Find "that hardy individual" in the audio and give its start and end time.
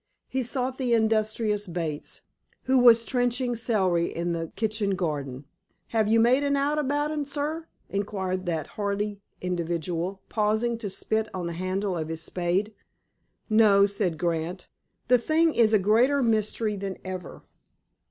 8.47-10.23